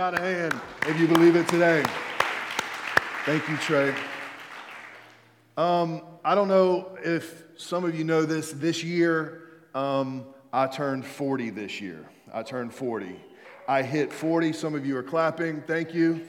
[0.00, 1.84] God a hand if you believe it today.
[3.26, 3.94] Thank you, Trey.
[5.58, 8.50] Um, I don't know if some of you know this.
[8.50, 9.42] This year,
[9.74, 10.24] um,
[10.54, 12.08] I turned 40 this year.
[12.32, 13.14] I turned 40.
[13.68, 14.54] I hit 40.
[14.54, 15.60] Some of you are clapping.
[15.66, 16.26] Thank you.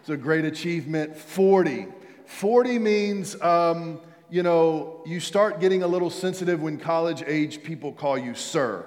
[0.00, 1.16] It's a great achievement.
[1.16, 1.86] 40.
[2.26, 3.98] 40 means, um,
[4.28, 8.86] you know, you start getting a little sensitive when college age people call you sir.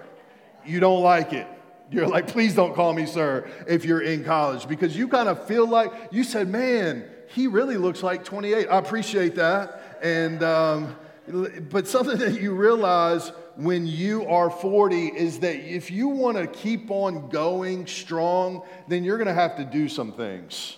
[0.63, 1.47] You don't like it.
[1.91, 5.45] You're like, please don't call me sir if you're in college because you kind of
[5.47, 8.67] feel like you said, man, he really looks like 28.
[8.67, 9.99] I appreciate that.
[10.01, 10.95] And, um,
[11.69, 16.47] but something that you realize when you are 40 is that if you want to
[16.47, 20.77] keep on going strong, then you're going to have to do some things.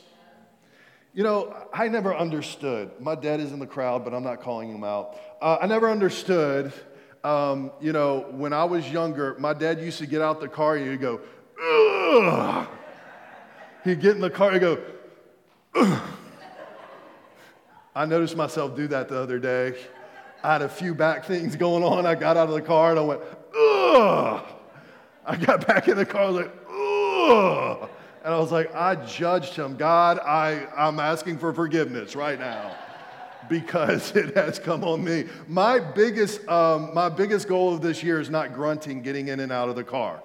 [1.13, 2.91] You know, I never understood.
[2.99, 5.17] My dad is in the crowd, but I'm not calling him out.
[5.41, 6.73] Uh, I never understood.
[7.25, 10.75] Um, you know, when I was younger, my dad used to get out the car
[10.75, 11.19] and he'd go,
[11.59, 12.67] Ugh.
[13.83, 14.79] He'd get in the car and go,
[15.73, 16.01] Ugh.
[17.95, 19.75] I noticed myself do that the other day.
[20.43, 22.05] I had a few back things going on.
[22.05, 23.21] I got out of the car and I went,
[23.57, 24.45] Ugh.
[25.25, 27.89] I got back in the car, I was like, Ugh.
[28.23, 29.77] And I was like, I judged him.
[29.77, 32.75] God, I, I'm asking for forgiveness right now
[33.49, 35.25] because it has come on me.
[35.47, 39.51] My biggest, um, my biggest goal of this year is not grunting getting in and
[39.51, 40.21] out of the car.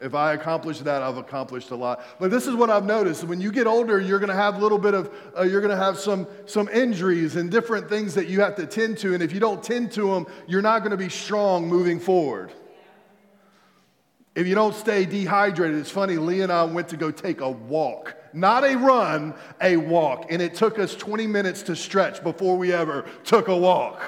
[0.00, 2.04] If I accomplish that, I've accomplished a lot.
[2.20, 3.24] But this is what I've noticed.
[3.24, 5.76] When you get older, you're going to have a little bit of, uh, you're going
[5.76, 9.14] to have some, some injuries and different things that you have to tend to.
[9.14, 12.52] And if you don't tend to them, you're not going to be strong moving forward.
[14.36, 17.50] If you don't stay dehydrated, it's funny, Lee and I went to go take a
[17.50, 18.14] walk.
[18.32, 20.26] Not a run, a walk.
[20.30, 24.02] And it took us 20 minutes to stretch before we ever took a walk.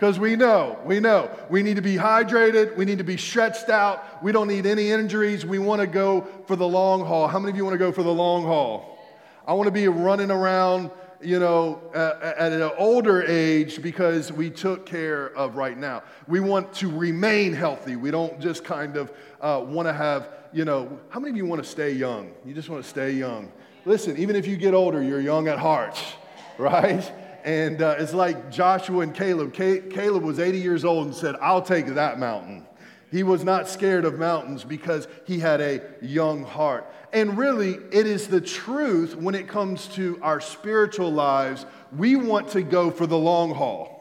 [0.00, 3.68] Because we know, we know, we need to be hydrated, we need to be stretched
[3.68, 7.28] out, we don't need any injuries, we want to go for the long haul.
[7.28, 8.98] How many of you want to go for the long haul?
[9.46, 10.90] I want to be running around
[11.22, 16.02] you know, at an older age because we took care of right now.
[16.26, 17.96] We want to remain healthy.
[17.96, 21.46] We don't just kind of uh, want to have, you know, how many of you
[21.46, 22.32] want to stay young?
[22.44, 23.52] You just want to stay young.
[23.84, 25.98] Listen, even if you get older, you're young at heart,
[26.58, 27.10] right?
[27.44, 29.52] And uh, it's like Joshua and Caleb.
[29.52, 32.66] Caleb was 80 years old and said, I'll take that mountain.
[33.10, 36.86] He was not scared of mountains because he had a young heart.
[37.12, 41.66] And really, it is the truth when it comes to our spiritual lives.
[41.96, 43.96] We want to go for the long haul.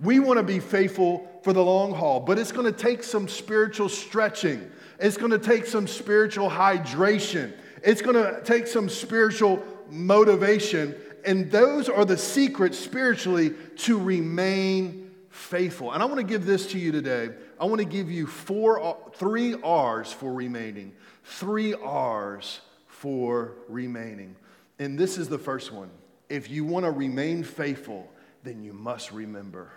[0.00, 3.28] We want to be faithful for the long haul, but it's going to take some
[3.28, 4.70] spiritual stretching.
[4.98, 7.52] It's going to take some spiritual hydration.
[7.82, 10.94] It's going to take some spiritual motivation.
[11.24, 15.92] And those are the secrets spiritually to remain faithful.
[15.92, 17.30] And I want to give this to you today.
[17.60, 20.92] I want to give you four, three R's for remaining.
[21.24, 24.36] Three R's for remaining.
[24.78, 25.90] And this is the first one.
[26.28, 28.10] If you want to remain faithful,
[28.42, 29.70] then you must remember.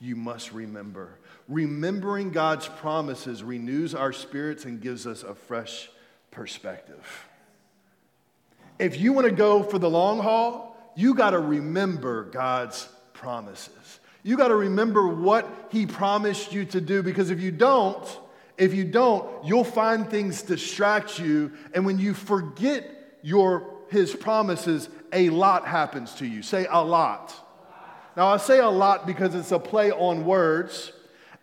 [0.00, 1.18] You must remember.
[1.48, 5.90] Remembering God's promises renews our spirits and gives us a fresh
[6.30, 7.26] perspective.
[8.78, 14.00] If you want to go for the long haul, you got to remember God's promises.
[14.22, 18.04] You got to remember what He promised you to do because if you don't,
[18.56, 21.52] if you don't, you'll find things distract you.
[21.74, 26.42] And when you forget your, his promises, a lot happens to you.
[26.42, 27.34] Say a lot.
[28.16, 30.92] Now, I say a lot because it's a play on words.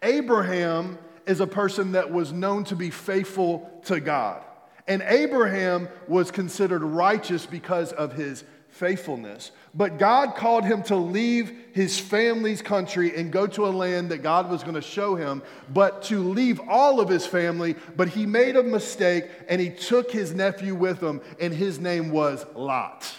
[0.02, 4.44] Abraham is a person that was known to be faithful to God.
[4.88, 9.52] And Abraham was considered righteous because of his faithfulness.
[9.74, 14.22] But God called him to leave his family's country and go to a land that
[14.22, 15.42] God was going to show him,
[15.74, 17.76] but to leave all of his family.
[17.96, 22.12] But he made a mistake and he took his nephew with him, and his name
[22.12, 23.10] was Lot.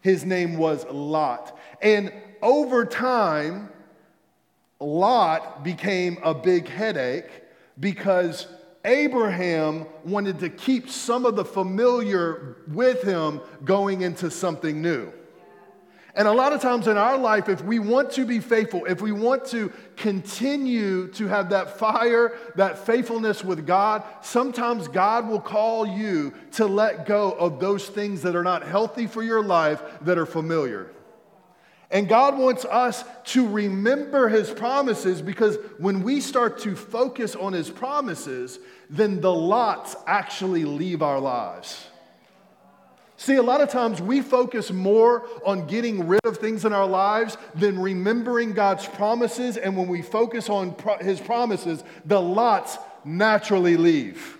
[0.00, 1.58] His name was Lot.
[1.82, 3.68] And over time,
[4.80, 7.30] Lot became a big headache
[7.78, 8.46] because
[8.84, 15.12] Abraham wanted to keep some of the familiar with him going into something new.
[16.18, 19.00] And a lot of times in our life, if we want to be faithful, if
[19.00, 25.40] we want to continue to have that fire, that faithfulness with God, sometimes God will
[25.40, 29.80] call you to let go of those things that are not healthy for your life
[30.00, 30.90] that are familiar.
[31.88, 37.52] And God wants us to remember His promises because when we start to focus on
[37.52, 38.58] His promises,
[38.90, 41.86] then the lots actually leave our lives.
[43.20, 46.86] See, a lot of times we focus more on getting rid of things in our
[46.86, 49.56] lives than remembering God's promises.
[49.56, 54.38] And when we focus on pro- His promises, the lots naturally leave.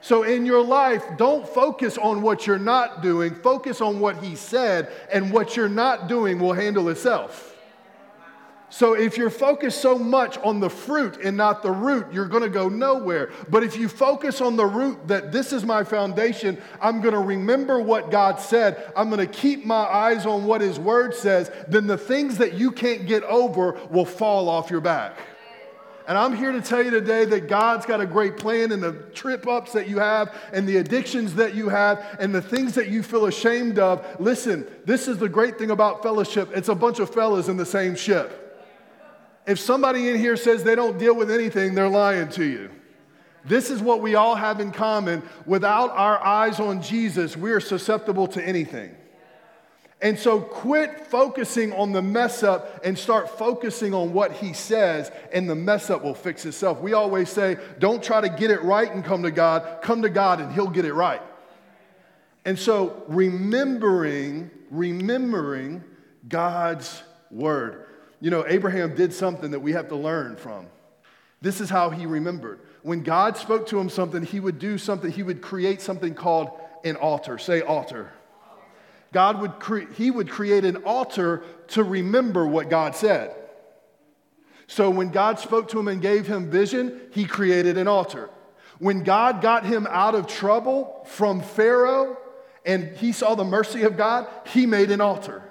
[0.00, 3.34] So, in your life, don't focus on what you're not doing.
[3.34, 7.49] Focus on what He said, and what you're not doing will handle itself.
[8.72, 12.44] So, if you're focused so much on the fruit and not the root, you're going
[12.44, 13.30] to go nowhere.
[13.48, 17.20] But if you focus on the root, that this is my foundation, I'm going to
[17.20, 21.50] remember what God said, I'm going to keep my eyes on what His Word says,
[21.66, 25.18] then the things that you can't get over will fall off your back.
[26.06, 28.92] And I'm here to tell you today that God's got a great plan and the
[29.14, 32.88] trip ups that you have and the addictions that you have and the things that
[32.88, 34.04] you feel ashamed of.
[34.20, 37.66] Listen, this is the great thing about fellowship it's a bunch of fellas in the
[37.66, 38.39] same ship.
[39.50, 42.70] If somebody in here says they don't deal with anything, they're lying to you.
[43.44, 45.24] This is what we all have in common.
[45.44, 48.94] Without our eyes on Jesus, we are susceptible to anything.
[50.00, 55.10] And so quit focusing on the mess up and start focusing on what he says,
[55.32, 56.80] and the mess up will fix itself.
[56.80, 59.82] We always say, don't try to get it right and come to God.
[59.82, 61.22] Come to God and he'll get it right.
[62.44, 65.82] And so remembering, remembering
[66.28, 67.02] God's
[67.32, 67.79] word.
[68.20, 70.66] You know, Abraham did something that we have to learn from.
[71.40, 72.60] This is how he remembered.
[72.82, 76.50] When God spoke to him something, he would do something, he would create something called
[76.84, 77.38] an altar.
[77.38, 78.12] Say altar.
[79.12, 83.34] God would cre- he would create an altar to remember what God said.
[84.66, 88.30] So when God spoke to him and gave him vision, he created an altar.
[88.78, 92.16] When God got him out of trouble from Pharaoh
[92.64, 95.42] and he saw the mercy of God, he made an altar.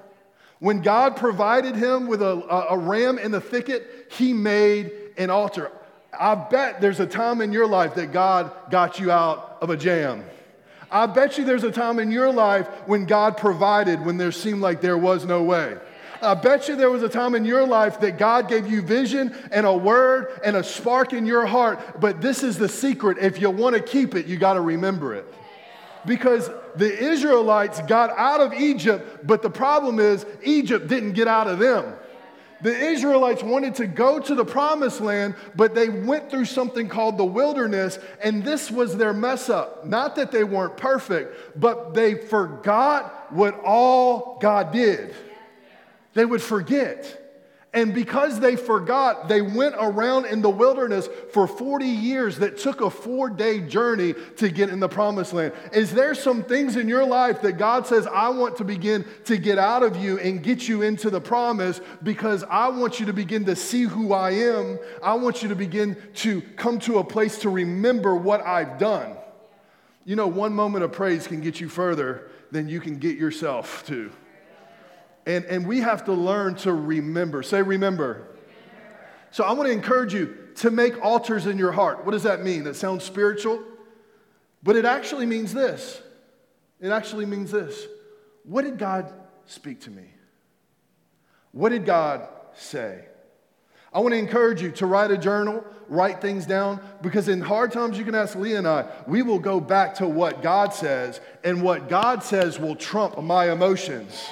[0.60, 5.72] When God provided him with a, a, ram in the thicket, he made an altar.
[6.18, 9.78] I bet there's a time in your life that God got you out of a
[9.78, 10.26] jam.
[10.92, 14.60] I bet you there's a time in your life when God provided when there seemed
[14.60, 15.78] like there was no way.
[16.22, 19.34] I bet you there was a time in your life that God gave you vision
[19.52, 22.02] and a word and a spark in your heart.
[22.02, 23.18] But this is the secret.
[23.20, 25.26] If you want to keep it, you got to remember it.
[26.06, 31.48] Because the Israelites got out of Egypt, but the problem is Egypt didn't get out
[31.48, 31.94] of them.
[32.62, 37.18] The Israelites wanted to go to the promised land, but they went through something called
[37.18, 39.86] the wilderness, and this was their mess up.
[39.86, 45.16] Not that they weren't perfect, but they forgot what all God did.
[46.14, 47.29] They would forget.
[47.72, 52.82] And because they forgot, they went around in the wilderness for 40 years that took
[52.82, 55.54] a four day journey to get in the promised land.
[55.72, 59.38] Is there some things in your life that God says, I want to begin to
[59.38, 63.14] get out of you and get you into the promise because I want you to
[63.14, 64.80] begin to see who I am?
[65.04, 69.16] I want you to begin to come to a place to remember what I've done.
[70.06, 73.86] You know, one moment of praise can get you further than you can get yourself
[73.86, 74.12] to.
[75.30, 77.44] And, and we have to learn to remember.
[77.44, 78.26] Say, remember.
[79.30, 82.04] So I want to encourage you to make altars in your heart.
[82.04, 82.64] What does that mean?
[82.64, 83.64] That sounds spiritual,
[84.64, 86.02] but it actually means this.
[86.82, 87.86] It actually means this.
[88.44, 89.14] What did God
[89.46, 90.06] speak to me?
[91.52, 93.06] What did God say?
[93.94, 97.72] I want to encourage you to write a journal, write things down, because in hard
[97.72, 101.22] times, you can ask Lee and I, we will go back to what God says,
[101.44, 104.28] and what God says will trump my emotions.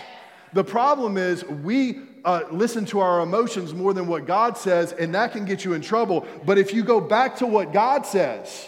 [0.53, 5.13] The problem is we uh, listen to our emotions more than what God says, and
[5.15, 6.25] that can get you in trouble.
[6.45, 8.67] But if you go back to what God says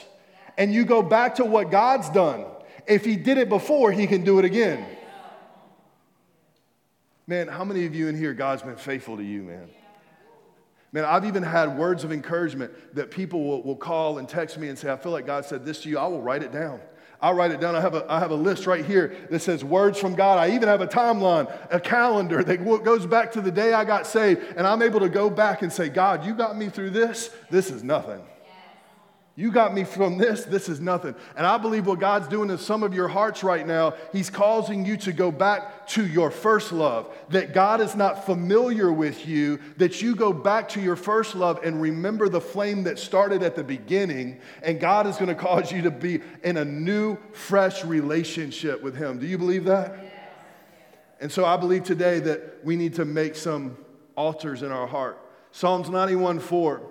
[0.58, 2.46] and you go back to what God's done,
[2.88, 4.86] if He did it before, He can do it again.
[7.28, 9.70] Man, how many of you in here, God's been faithful to you, man?
[10.92, 14.70] Man, I've even had words of encouragement that people will, will call and text me
[14.70, 16.00] and say, I feel like God said this to you.
[16.00, 16.82] I will write it down.
[17.22, 17.76] I'll write it down.
[17.76, 20.38] I have, a, I have a list right here that says words from God.
[20.38, 24.08] I even have a timeline, a calendar that goes back to the day I got
[24.08, 24.42] saved.
[24.56, 27.30] And I'm able to go back and say, God, you got me through this.
[27.50, 28.22] This is nothing.
[29.40, 31.16] You got me from this, this is nothing.
[31.38, 34.86] And I believe what God's doing in some of your hearts right now, He's causing
[34.86, 37.10] you to go back to your first love.
[37.30, 41.62] That God is not familiar with you, that you go back to your first love
[41.64, 44.42] and remember the flame that started at the beginning.
[44.62, 48.98] And God is going to cause you to be in a new, fresh relationship with
[48.98, 49.20] Him.
[49.20, 49.96] Do you believe that?
[51.22, 53.78] And so I believe today that we need to make some
[54.18, 55.18] altars in our heart.
[55.54, 56.89] Psalms 91 4.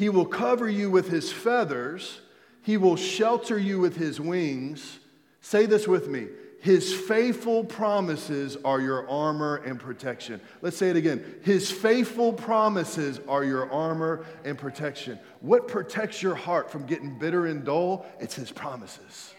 [0.00, 2.22] He will cover you with his feathers,
[2.62, 4.98] he will shelter you with his wings.
[5.42, 6.28] Say this with me.
[6.62, 10.40] His faithful promises are your armor and protection.
[10.62, 11.22] Let's say it again.
[11.42, 15.18] His faithful promises are your armor and protection.
[15.40, 18.06] What protects your heart from getting bitter and dull?
[18.20, 19.34] It's His promises.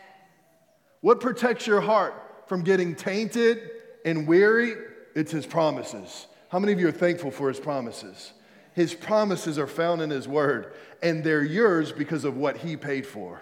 [0.99, 2.13] What protects your heart
[2.45, 3.67] from getting tainted
[4.05, 4.75] and weary?
[5.15, 6.27] It's His promises.
[6.49, 8.33] How many of you are thankful for His promises?
[8.81, 10.73] His promises are found in His Word,
[11.03, 13.39] and they're yours because of what He paid for.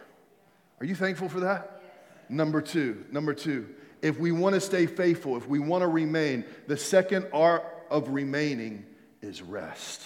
[0.81, 1.81] Are you thankful for that?
[2.27, 3.69] Number two, number two,
[4.01, 8.09] if we want to stay faithful, if we want to remain, the second art of
[8.09, 8.85] remaining
[9.21, 10.01] is rest.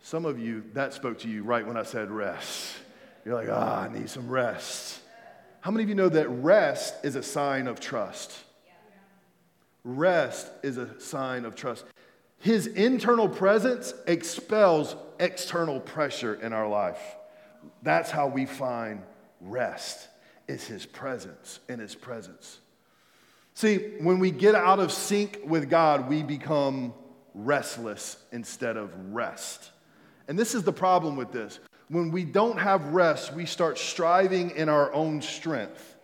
[0.00, 2.74] Some of you, that spoke to you right when I said rest.
[3.24, 5.00] You're like, ah, I need some rest.
[5.60, 8.32] How many of you know that rest is a sign of trust?
[9.82, 11.84] Rest is a sign of trust.
[12.40, 17.00] His internal presence expels external pressure in our life.
[17.82, 19.02] That's how we find
[19.40, 20.08] rest.
[20.48, 22.58] Is his presence, in his presence.
[23.54, 26.92] See, when we get out of sync with God, we become
[27.34, 29.70] restless instead of rest.
[30.26, 31.60] And this is the problem with this.
[31.88, 35.96] When we don't have rest, we start striving in our own strength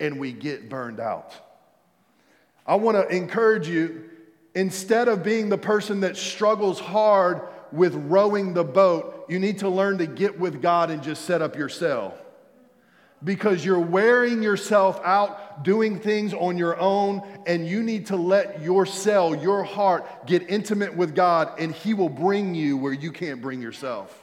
[0.00, 1.32] and we get burned out.
[2.66, 4.10] I want to encourage you
[4.54, 9.68] instead of being the person that struggles hard with rowing the boat, you need to
[9.68, 12.14] learn to get with God and just set up your sail.
[13.24, 18.62] Because you're wearing yourself out doing things on your own, and you need to let
[18.62, 23.12] your cell, your heart, get intimate with God, and He will bring you where you
[23.12, 24.18] can't bring yourself.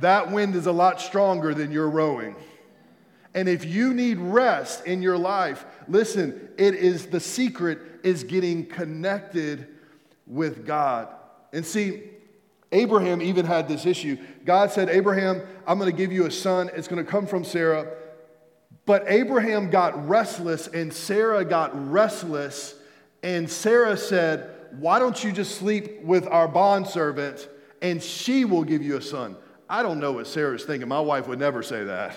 [0.00, 2.36] That wind is a lot stronger than your rowing.
[3.34, 8.66] And if you need rest in your life, listen, it is the secret is getting
[8.66, 9.68] connected
[10.26, 11.08] with God.
[11.52, 12.02] And see,
[12.72, 14.16] Abraham even had this issue.
[14.44, 16.70] God said, Abraham, I'm going to give you a son.
[16.74, 17.86] It's going to come from Sarah.
[18.86, 22.74] But Abraham got restless and Sarah got restless.
[23.22, 27.48] And Sarah said, Why don't you just sleep with our bondservant
[27.82, 29.36] and she will give you a son?
[29.68, 30.88] I don't know what Sarah's thinking.
[30.88, 32.16] My wife would never say that.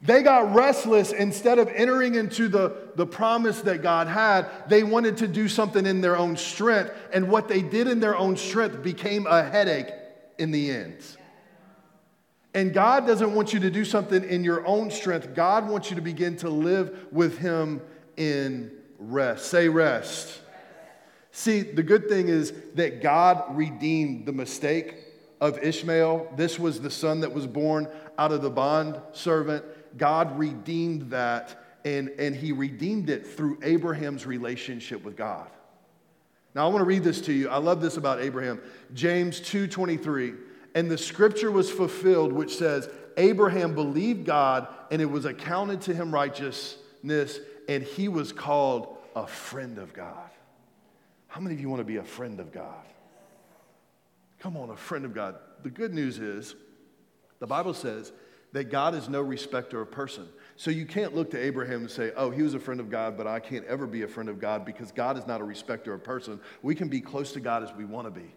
[0.00, 1.12] They got restless.
[1.12, 5.86] Instead of entering into the, the promise that God had, they wanted to do something
[5.86, 6.92] in their own strength.
[7.12, 9.90] And what they did in their own strength became a headache
[10.38, 10.98] in the end.
[12.54, 15.34] And God doesn't want you to do something in your own strength.
[15.34, 17.80] God wants you to begin to live with Him
[18.16, 19.46] in rest.
[19.46, 20.40] Say rest.
[21.30, 24.96] See, the good thing is that God redeemed the mistake
[25.40, 26.32] of Ishmael.
[26.36, 27.88] This was the son that was born
[28.18, 29.64] out of the bond servant.
[29.98, 35.48] God redeemed that, and, and he redeemed it through Abraham's relationship with God.
[36.54, 37.48] Now I want to read this to you.
[37.48, 38.60] I love this about Abraham.
[38.94, 40.36] James 2:23.
[40.74, 45.94] And the scripture was fulfilled which says, Abraham believed God and it was accounted to
[45.94, 50.30] him righteousness and he was called a friend of God.
[51.26, 52.84] How many of you want to be a friend of God?
[54.38, 55.36] Come on, a friend of God.
[55.62, 56.54] The good news is
[57.40, 58.12] the Bible says
[58.52, 60.26] that God is no respecter of person.
[60.56, 63.16] So you can't look to Abraham and say, oh, he was a friend of God,
[63.16, 65.92] but I can't ever be a friend of God because God is not a respecter
[65.92, 66.40] of person.
[66.62, 68.32] We can be close to God as we want to be.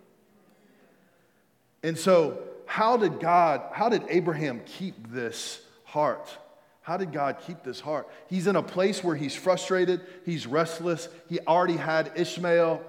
[1.84, 6.38] And so, how did God, how did Abraham keep this heart?
[6.84, 8.08] How did God keep this heart?
[8.28, 12.84] He's in a place where he's frustrated, he's restless, he already had Ishmael.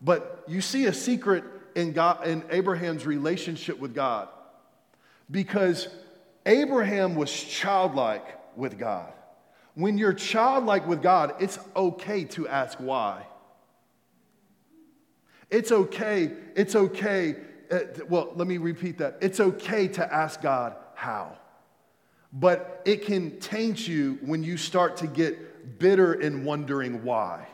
[0.00, 1.44] But you see a secret
[1.74, 4.28] in, God, in Abraham's relationship with God
[5.30, 5.88] because
[6.46, 9.12] Abraham was childlike with God.
[9.74, 13.26] When you're childlike with God, it's okay to ask why.
[15.50, 17.36] It's okay, it's okay.
[17.70, 19.18] Uh, well, let me repeat that.
[19.20, 21.38] It's okay to ask God how.
[22.32, 27.46] But it can taint you when you start to get bitter and wondering why.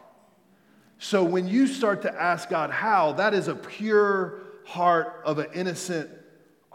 [0.99, 5.49] So when you start to ask God how, that is a pure heart of an
[5.55, 6.11] innocent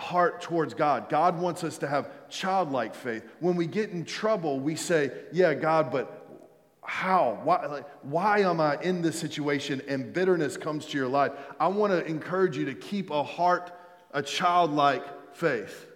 [0.03, 1.09] heart towards God.
[1.09, 3.23] God wants us to have childlike faith.
[3.39, 6.19] When we get in trouble, we say, Yeah, God, but
[6.85, 7.39] how?
[7.43, 9.81] Why, like, why am I in this situation?
[9.87, 11.31] And bitterness comes to your life.
[11.59, 13.71] I want to encourage you to keep a heart,
[14.11, 15.05] a childlike
[15.35, 15.87] faith.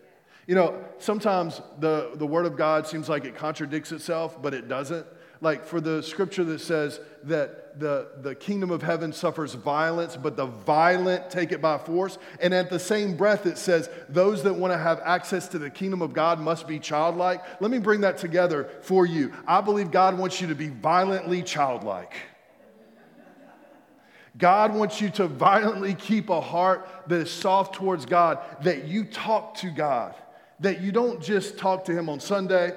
[0.48, 4.70] You know, sometimes the, the Word of God seems like it contradicts itself, but it
[4.70, 5.06] doesn't.
[5.42, 10.36] Like for the scripture that says that the, the kingdom of heaven suffers violence, but
[10.36, 12.18] the violent take it by force.
[12.42, 15.70] And at the same breath, it says those that want to have access to the
[15.70, 17.44] kingdom of God must be childlike.
[17.62, 19.32] Let me bring that together for you.
[19.48, 22.14] I believe God wants you to be violently childlike.
[24.38, 29.04] God wants you to violently keep a heart that is soft towards God, that you
[29.04, 30.14] talk to God,
[30.60, 32.74] that you don't just talk to Him on Sunday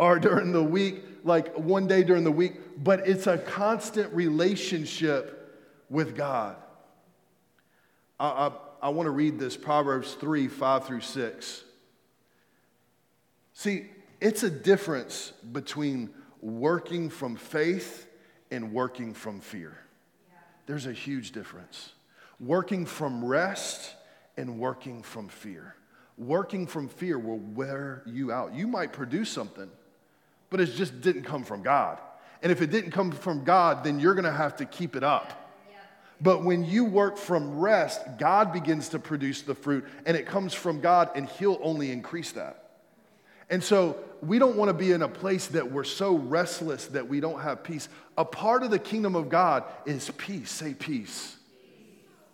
[0.00, 5.60] or during the week, like one day during the week, but it's a constant relationship
[5.90, 6.56] with God.
[8.18, 11.64] I, I, I want to read this Proverbs 3 5 through 6.
[13.52, 13.88] See,
[14.22, 16.08] it's a difference between
[16.40, 18.08] working from faith
[18.50, 19.76] and working from fear.
[20.64, 21.92] There's a huge difference.
[22.38, 23.94] Working from rest
[24.38, 25.74] and working from fear.
[26.16, 28.54] working from fear will wear you out.
[28.54, 29.70] You might produce something,
[30.50, 31.98] but it just didn't come from God.
[32.42, 35.36] And if it didn't come from God, then you're gonna have to keep it up.
[36.20, 40.52] But when you work from rest, God begins to produce the fruit, and it comes
[40.52, 42.70] from God, and He'll only increase that.
[43.48, 47.08] And so we don't want to be in a place that we're so restless that
[47.08, 47.88] we don't have peace.
[48.16, 50.50] A part of the kingdom of God is peace.
[50.50, 51.36] Say peace.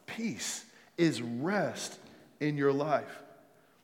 [0.07, 0.65] Peace
[0.99, 1.99] is rest
[2.41, 3.23] in your life.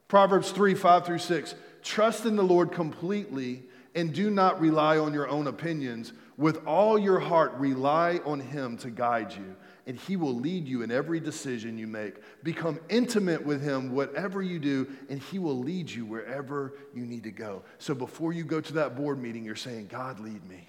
[0.09, 1.55] Proverbs 3 5 through 6.
[1.83, 3.63] Trust in the Lord completely
[3.95, 6.13] and do not rely on your own opinions.
[6.37, 9.57] With all your heart, rely on Him to guide you
[9.87, 12.17] and He will lead you in every decision you make.
[12.43, 17.25] Become intimate with Him, whatever you do, and He will lead you wherever you need
[17.25, 17.63] to go.
[17.79, 20.67] So before you go to that board meeting, you're saying, God, lead me.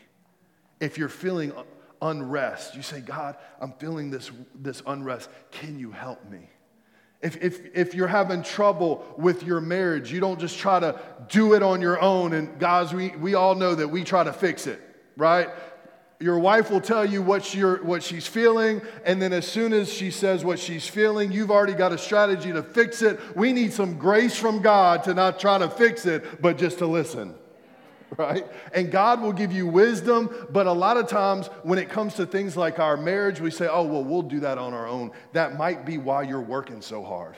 [0.79, 1.53] If you're feeling
[2.01, 5.29] unrest, you say, God, I'm feeling this, this unrest.
[5.51, 6.49] Can you help me?
[7.23, 10.99] If, if, if you're having trouble with your marriage, you don't just try to
[11.29, 12.33] do it on your own.
[12.33, 14.81] And guys, we, we all know that we try to fix it,
[15.15, 15.47] right?
[16.19, 17.45] Your wife will tell you what,
[17.81, 21.73] what she's feeling, and then as soon as she says what she's feeling, you've already
[21.73, 23.19] got a strategy to fix it.
[23.35, 26.87] We need some grace from God to not try to fix it, but just to
[26.87, 27.35] listen.
[28.17, 28.45] Right?
[28.73, 32.25] And God will give you wisdom, but a lot of times when it comes to
[32.25, 35.11] things like our marriage, we say, oh, well, we'll do that on our own.
[35.33, 37.35] That might be why you're working so hard.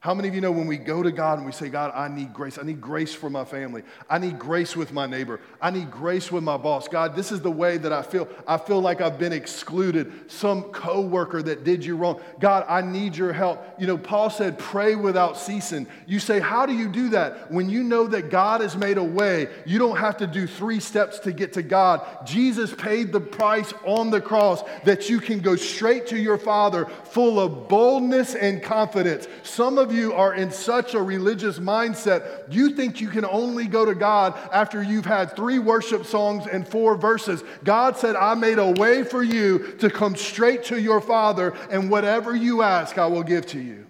[0.00, 2.08] How many of you know when we go to God and we say, God, I
[2.08, 2.56] need grace.
[2.58, 3.82] I need grace for my family.
[4.08, 5.40] I need grace with my neighbor.
[5.60, 6.88] I need grace with my boss.
[6.88, 8.26] God, this is the way that I feel.
[8.48, 10.30] I feel like I've been excluded.
[10.30, 12.18] Some coworker that did you wrong.
[12.40, 13.62] God, I need your help.
[13.78, 15.86] You know, Paul said, pray without ceasing.
[16.06, 17.52] You say, how do you do that?
[17.52, 20.80] When you know that God has made a way, you don't have to do three
[20.80, 22.26] steps to get to God.
[22.26, 26.86] Jesus paid the price on the cross that you can go straight to your Father
[27.04, 29.28] full of boldness and confidence.
[29.42, 33.84] Some of you are in such a religious mindset, you think you can only go
[33.84, 37.42] to God after you've had three worship songs and four verses.
[37.64, 41.90] God said, I made a way for you to come straight to your Father, and
[41.90, 43.86] whatever you ask, I will give to you.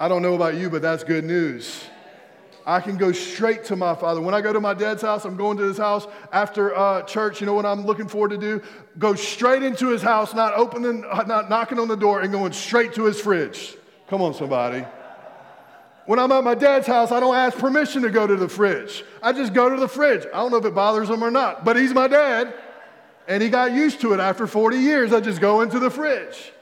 [0.00, 1.84] I don't know about you, but that's good news.
[2.66, 4.20] I can go straight to my father.
[4.20, 7.40] When I go to my dad's house, I'm going to his house after uh, church.
[7.40, 8.62] You know what I'm looking forward to do?
[8.98, 12.94] Go straight into his house, not opening, not knocking on the door, and going straight
[12.94, 13.76] to his fridge.
[14.08, 14.84] Come on, somebody.
[16.06, 19.04] When I'm at my dad's house, I don't ask permission to go to the fridge.
[19.22, 20.26] I just go to the fridge.
[20.26, 22.52] I don't know if it bothers him or not, but he's my dad,
[23.26, 25.12] and he got used to it after 40 years.
[25.12, 26.52] I just go into the fridge.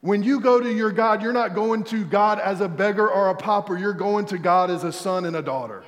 [0.00, 3.30] When you go to your God, you're not going to God as a beggar or
[3.30, 5.82] a pauper, you're going to God as a son and a daughter.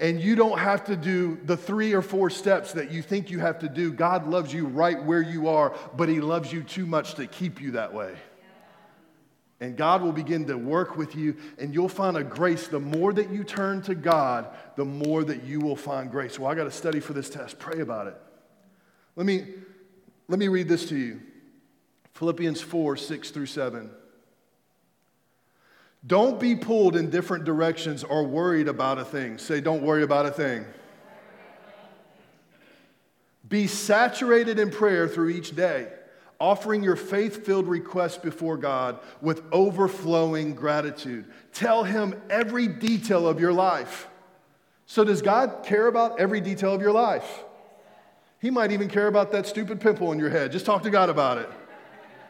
[0.00, 3.40] And you don't have to do the three or four steps that you think you
[3.40, 3.92] have to do.
[3.92, 7.60] God loves you right where you are, but He loves you too much to keep
[7.60, 8.14] you that way.
[9.60, 12.68] And God will begin to work with you, and you'll find a grace.
[12.68, 16.38] The more that you turn to God, the more that you will find grace.
[16.38, 17.58] Well, I got to study for this test.
[17.58, 18.16] Pray about it.
[19.16, 19.46] Let me,
[20.28, 21.20] let me read this to you
[22.14, 23.90] Philippians 4 6 through 7.
[26.06, 29.38] Don't be pulled in different directions or worried about a thing.
[29.38, 30.64] Say, don't worry about a thing.
[33.48, 35.88] Be saturated in prayer through each day
[36.40, 41.24] offering your faith filled request before God with overflowing gratitude.
[41.52, 44.08] Tell Him every detail of your life.
[44.86, 47.44] So, does God care about every detail of your life?
[48.40, 50.52] He might even care about that stupid pimple in your head.
[50.52, 51.50] Just talk to God about it.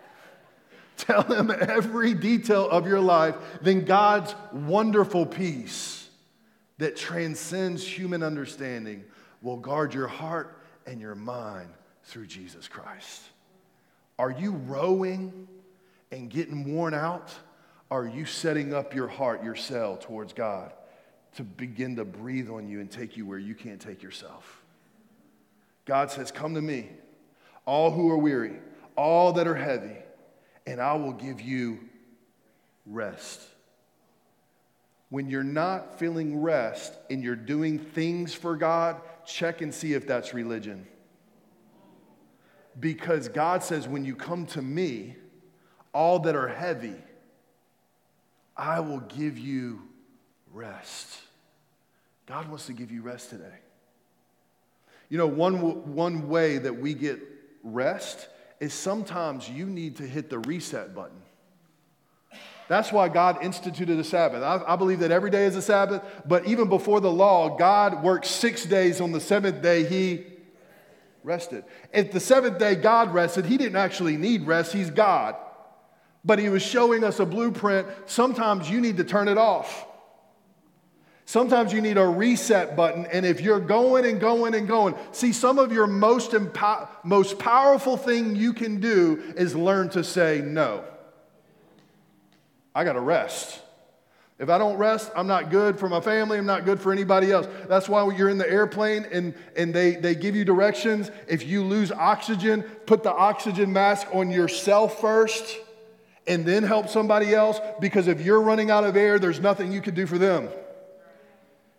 [0.97, 6.09] Tell Him every detail of your life, then God's wonderful peace
[6.79, 9.05] that transcends human understanding
[9.43, 11.69] will guard your heart and your mind
[12.05, 13.23] through Jesus Christ.
[14.19, 15.49] Are you rowing
[16.11, 17.33] and getting worn out?
[17.91, 20.73] Are you setting up your heart, your cell towards God
[21.37, 24.63] to begin to breathe on you and take you where you can't take yourself?
[25.85, 26.89] God says, Come to me,
[27.65, 28.57] all who are weary,
[28.97, 29.97] all that are heavy,
[30.67, 31.81] and I will give you
[32.85, 33.41] rest.
[35.11, 40.07] When you're not feeling rest and you're doing things for God, check and see if
[40.07, 40.87] that's religion.
[42.79, 45.17] Because God says, when you come to me,
[45.93, 46.95] all that are heavy,
[48.57, 49.83] I will give you
[50.53, 51.21] rest.
[52.27, 53.45] God wants to give you rest today.
[55.09, 57.21] You know, one, one way that we get
[57.63, 58.29] rest
[58.61, 61.23] is sometimes you need to hit the reset button.
[62.69, 64.43] That's why God instituted a Sabbath.
[64.43, 68.03] I, I, believe that every day is a Sabbath, but even before the law, God
[68.03, 69.01] worked six days.
[69.01, 70.27] On the seventh day, He
[71.29, 71.63] rested.
[71.93, 73.45] At the seventh day, God rested.
[73.45, 75.37] He didn't actually need rest, He's God.
[76.25, 77.87] But he was showing us a blueprint.
[78.07, 79.87] Sometimes you need to turn it off.
[81.27, 85.33] Sometimes you need a reset button, and if you're going and going and going, see,
[85.33, 90.41] some of your most, empo- most powerful thing you can do is learn to say
[90.43, 90.83] no.
[92.75, 93.61] I gotta rest.
[94.39, 97.33] If I don't rest, I'm not good for my family, I'm not good for anybody
[97.33, 97.49] else.
[97.69, 101.11] That's why you're in the airplane and, and they, they give you directions.
[101.27, 105.59] If you lose oxygen, put the oxygen mask on yourself first
[106.29, 109.81] and then help somebody else because if you're running out of air, there's nothing you
[109.81, 110.49] can do for them.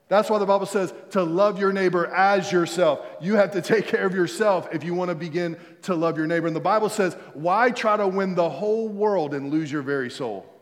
[0.10, 3.06] That's why the Bible says to love your neighbor as yourself.
[3.22, 6.28] You have to take care of yourself if you want to begin to love your
[6.28, 6.48] neighbor.
[6.48, 10.10] And the Bible says, why try to win the whole world and lose your very
[10.10, 10.59] soul?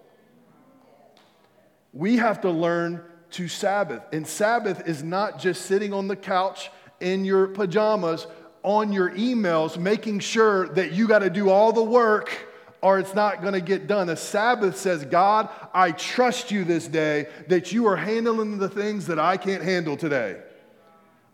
[1.97, 4.03] We have to learn to Sabbath.
[4.13, 8.27] And Sabbath is not just sitting on the couch in your pajamas
[8.61, 12.47] on your emails, making sure that you got to do all the work
[12.81, 14.09] or it's not going to get done.
[14.09, 19.07] A Sabbath says, God, I trust you this day that you are handling the things
[19.07, 20.39] that I can't handle today.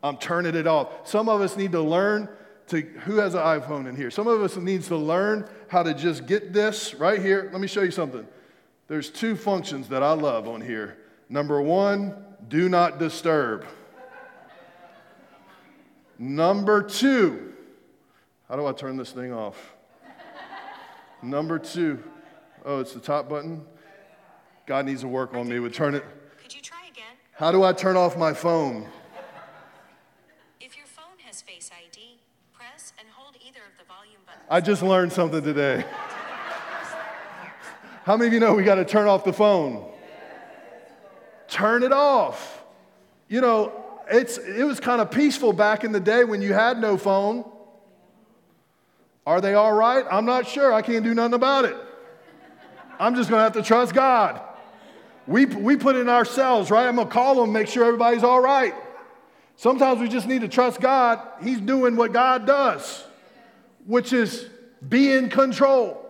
[0.01, 1.09] I'm turning it off.
[1.09, 2.29] Some of us need to learn
[2.67, 4.09] to, who has an iPhone in here?
[4.09, 7.49] Some of us needs to learn how to just get this right here.
[7.51, 8.25] Let me show you something.
[8.87, 10.97] There's two functions that I love on here.
[11.29, 12.15] Number one,
[12.47, 13.65] do not disturb.
[16.19, 17.53] Number two,
[18.47, 19.73] how do I turn this thing off?
[21.21, 22.03] Number two,
[22.65, 23.65] oh, it's the top button.
[24.65, 26.03] God needs to work on me with turn it.
[26.41, 27.15] Could you try again?
[27.33, 28.87] How do I turn off my phone?
[30.59, 32.19] If your phone has Face ID,
[32.53, 34.45] press and hold either of the volume buttons.
[34.49, 35.83] I just learned something today.
[38.03, 39.89] How many of you know we got to turn off the phone?
[41.47, 42.61] Turn it off.
[43.29, 43.71] You know,
[44.11, 47.49] it's, it was kind of peaceful back in the day when you had no phone.
[49.25, 50.05] Are they all right?
[50.11, 50.73] I'm not sure.
[50.73, 51.77] I can't do nothing about it.
[52.99, 54.41] I'm just going to have to trust God.
[55.25, 56.85] We, we put in ourselves, right?
[56.85, 58.73] I'm going to call them, make sure everybody's all right.
[59.55, 61.21] Sometimes we just need to trust God.
[61.41, 63.05] He's doing what God does,
[63.85, 64.45] which is
[64.89, 66.02] be in control.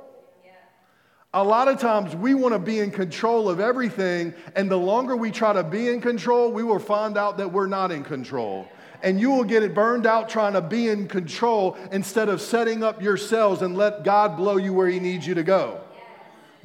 [1.34, 5.18] A lot of times we want to be in control of everything, and the longer
[5.18, 8.68] we try to be in control, we will find out that we're not in control
[9.04, 12.82] and you will get it burned out trying to be in control instead of setting
[12.82, 15.82] up yourselves and let God blow you where He needs you to go.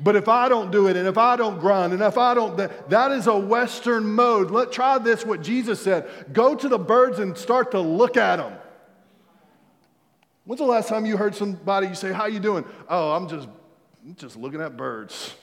[0.01, 2.57] But if I don't do it and if I don't grind and if I don't,
[2.57, 4.53] that, that is a Western mode.
[4.53, 6.09] Let try this what Jesus said.
[6.33, 8.53] Go to the birds and start to look at them.
[10.45, 12.65] When's the last time you heard somebody you say, How you doing?
[12.89, 13.49] Oh, I'm just,
[14.17, 15.35] just looking at birds.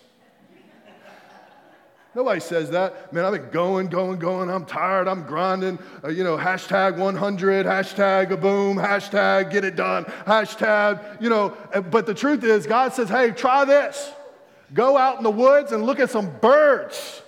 [2.15, 3.11] Nobody says that.
[3.11, 4.49] Man, I've been going, going, going.
[4.49, 5.09] I'm tired.
[5.09, 5.77] I'm grinding.
[6.01, 11.57] Uh, you know, hashtag 100, hashtag a boom, hashtag get it done, hashtag, you know.
[11.73, 14.13] Uh, but the truth is, God says, hey, try this.
[14.73, 17.21] Go out in the woods and look at some birds.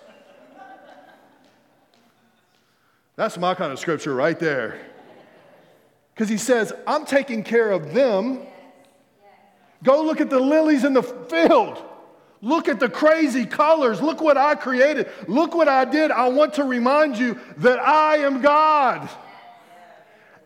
[3.18, 4.80] That's my kind of scripture right there.
[6.14, 8.40] Because he says, I'm taking care of them.
[9.84, 11.84] Go look at the lilies in the field.
[12.42, 14.02] Look at the crazy colors.
[14.02, 15.10] Look what I created.
[15.28, 16.12] Look what I did.
[16.12, 19.10] I want to remind you that I am God.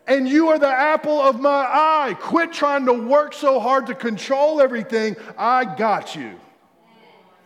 [0.06, 2.16] And you are the apple of my eye.
[2.18, 5.16] Quit trying to work so hard to control everything.
[5.38, 6.38] I got you.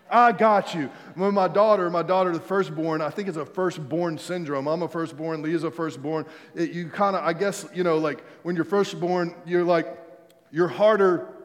[0.08, 0.88] I got you.
[1.16, 4.68] When my daughter, my daughter, the firstborn, I think it's a firstborn syndrome.
[4.68, 6.24] I'm a firstborn, Leah's a firstborn.
[6.54, 9.88] It, you kind of, I guess, you know, like when you're firstborn, you're like,
[10.52, 11.35] you're harder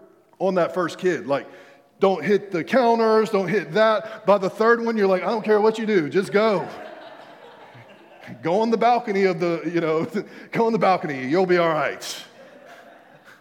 [0.41, 1.27] on that first kid.
[1.27, 1.47] Like,
[1.99, 4.25] don't hit the counters, don't hit that.
[4.25, 6.67] By the third one, you're like, I don't care what you do, just go.
[8.41, 10.05] go on the balcony of the, you know,
[10.51, 12.23] go on the balcony, you'll be all right.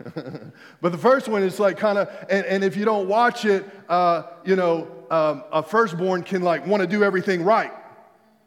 [0.81, 3.65] but the first one is like kind of, and, and, if you don't watch it,
[3.89, 7.73] uh, you know, um, a firstborn can like want to do everything right.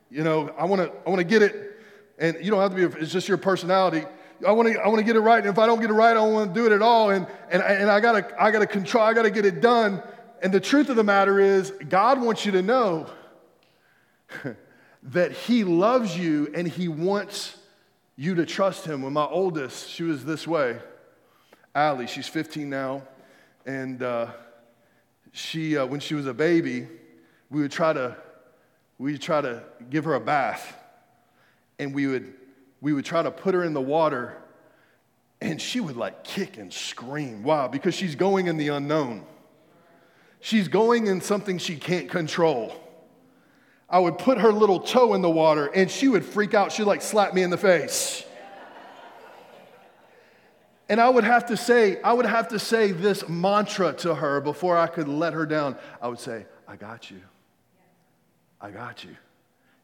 [0.10, 1.80] You know, I want to, I want to get it,
[2.18, 3.00] and you don't have to be.
[3.00, 4.04] It's just your personality.
[4.46, 5.40] I want to I want to get it right.
[5.40, 7.10] And if I don't get it right, I don't want to do it at all.
[7.10, 10.02] And, and, and I got to I gotta control, I got to get it done.
[10.42, 13.08] And the truth of the matter is, God wants you to know
[15.04, 17.56] that He loves you and He wants
[18.16, 19.02] you to trust Him.
[19.02, 20.80] When my oldest, she was this way,
[21.74, 23.04] Allie, she's 15 now.
[23.66, 24.28] And uh,
[25.32, 26.88] she, uh, when she was a baby,
[27.50, 28.18] we would try to,
[28.98, 30.78] we would try to give her a bath.
[31.80, 32.34] And we would
[32.84, 34.36] we would try to put her in the water
[35.40, 37.42] and she would like kick and scream.
[37.42, 37.68] Why?
[37.70, 39.26] Because she's going in the unknown.
[40.42, 42.76] She's going in something she can't control.
[43.90, 46.74] I would put her little toe in the water and she would freak out.
[46.74, 48.26] She'd like slap me in the face.
[50.90, 54.42] And I would have to say, I would have to say this mantra to her
[54.42, 55.78] before I could let her down.
[56.02, 57.22] I would say, I got you.
[58.60, 59.16] I got you.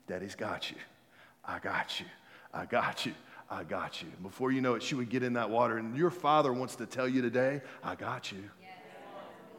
[0.06, 0.78] Daddy's got you.
[1.46, 2.06] I got you.
[2.54, 3.14] I got you.
[3.50, 4.10] I got you.
[4.22, 5.78] Before you know it, she would get in that water.
[5.78, 8.44] And your father wants to tell you today, I got you.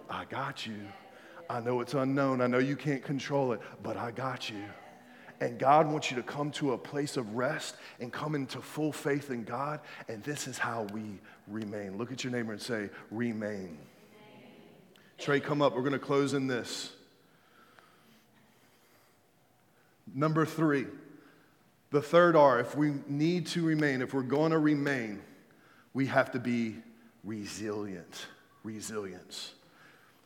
[0.08, 0.76] I got you.
[1.48, 2.40] I know it's unknown.
[2.40, 4.62] I know you can't control it, but I got you.
[5.40, 8.92] And God wants you to come to a place of rest and come into full
[8.92, 9.80] faith in God.
[10.08, 11.96] And this is how we remain.
[11.96, 13.78] Look at your neighbor and say, remain.
[15.18, 15.74] Trey, come up.
[15.74, 16.92] We're going to close in this.
[20.14, 20.86] Number three,
[21.90, 25.20] the third R, if we need to remain, if we're going to remain,
[25.92, 26.76] we have to be
[27.24, 28.26] resilient.
[28.62, 29.52] Resilience.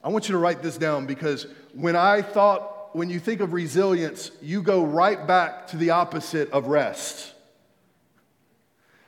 [0.03, 3.53] I want you to write this down because when I thought, when you think of
[3.53, 7.33] resilience, you go right back to the opposite of rest.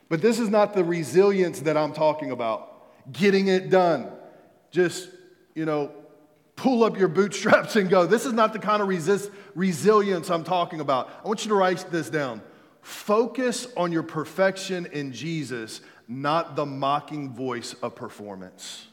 [0.08, 3.12] But this is not the resilience that I'm talking about.
[3.12, 4.10] Getting it done.
[4.70, 5.08] Just,
[5.54, 5.90] you know,
[6.56, 8.06] pull up your bootstraps and go.
[8.06, 11.10] This is not the kind of resist, resilience I'm talking about.
[11.24, 12.42] I want you to write this down.
[12.80, 18.86] Focus on your perfection in Jesus, not the mocking voice of performance.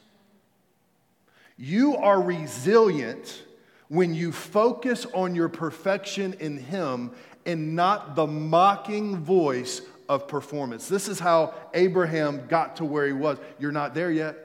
[1.56, 3.42] You are resilient
[3.88, 7.12] when you focus on your perfection in Him
[7.46, 10.88] and not the mocking voice of performance.
[10.88, 13.38] This is how Abraham got to where he was.
[13.58, 14.36] You're not there yet.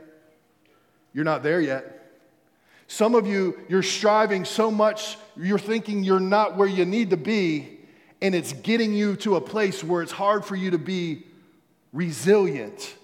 [1.14, 1.99] You're not there yet.
[2.92, 7.18] Some of you, you're striving so much, you're thinking you're not where you need to
[7.18, 7.78] be,
[8.20, 11.24] and it's getting you to a place where it's hard for you to be
[11.94, 12.96] resilient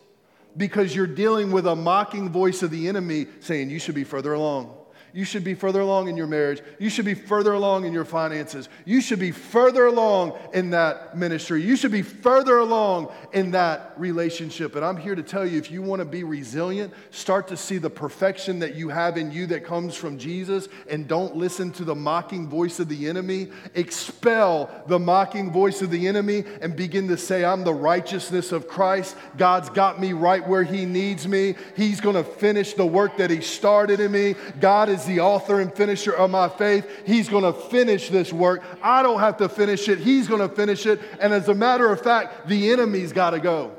[0.58, 4.34] because you're dealing with a mocking voice of the enemy saying you should be further
[4.34, 4.76] along.
[5.16, 6.62] You should be further along in your marriage.
[6.78, 8.68] You should be further along in your finances.
[8.84, 11.64] You should be further along in that ministry.
[11.64, 14.76] You should be further along in that relationship.
[14.76, 17.78] And I'm here to tell you if you want to be resilient, start to see
[17.78, 21.86] the perfection that you have in you that comes from Jesus and don't listen to
[21.86, 23.48] the mocking voice of the enemy.
[23.74, 28.68] Expel the mocking voice of the enemy and begin to say, I'm the righteousness of
[28.68, 29.16] Christ.
[29.38, 31.56] God's got me right where He needs me.
[31.78, 34.36] He's going to finish the work that He started in me.
[34.60, 36.88] God is the author and finisher of my faith.
[37.06, 38.64] He's going to finish this work.
[38.82, 40.00] I don't have to finish it.
[40.00, 41.02] He's going to finish it.
[41.20, 43.76] And as a matter of fact, the enemy's got to go.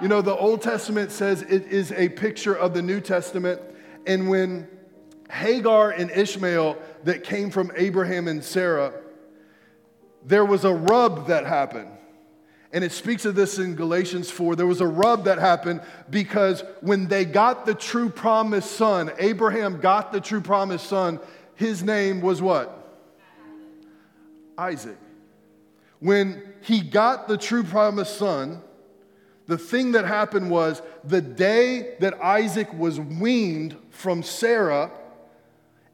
[0.00, 3.60] You know, the Old Testament says it is a picture of the New Testament.
[4.06, 4.68] And when
[5.30, 8.92] Hagar and Ishmael that came from Abraham and Sarah,
[10.24, 11.90] there was a rub that happened.
[12.72, 14.56] And it speaks of this in Galatians 4.
[14.56, 19.80] There was a rub that happened because when they got the true promised son, Abraham
[19.80, 21.18] got the true promised son,
[21.54, 22.74] his name was what?
[24.58, 24.98] Isaac.
[26.00, 28.62] When he got the true promised son,
[29.46, 34.90] the thing that happened was the day that Isaac was weaned from Sarah,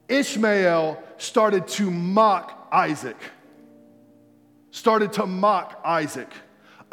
[0.08, 3.16] Ishmael started to mock Isaac.
[4.72, 6.30] Started to mock Isaac.